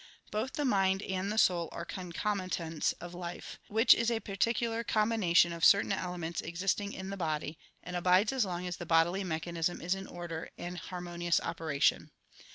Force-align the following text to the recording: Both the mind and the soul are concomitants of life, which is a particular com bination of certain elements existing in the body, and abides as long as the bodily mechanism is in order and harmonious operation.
Both 0.31 0.53
the 0.53 0.65
mind 0.65 1.03
and 1.03 1.31
the 1.31 1.37
soul 1.37 1.69
are 1.71 1.85
concomitants 1.85 2.93
of 2.93 3.13
life, 3.13 3.59
which 3.67 3.93
is 3.93 4.09
a 4.09 4.19
particular 4.19 4.83
com 4.83 5.11
bination 5.11 5.55
of 5.55 5.63
certain 5.63 5.91
elements 5.91 6.41
existing 6.41 6.93
in 6.93 7.11
the 7.11 7.17
body, 7.17 7.59
and 7.83 7.95
abides 7.95 8.33
as 8.33 8.43
long 8.43 8.65
as 8.65 8.77
the 8.77 8.87
bodily 8.87 9.23
mechanism 9.23 9.79
is 9.79 9.93
in 9.93 10.07
order 10.07 10.49
and 10.57 10.79
harmonious 10.79 11.39
operation. 11.41 12.09